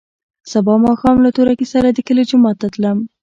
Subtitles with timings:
[0.51, 2.97] سبا ماښام له تورکي سره د کلي جومات ته تلم.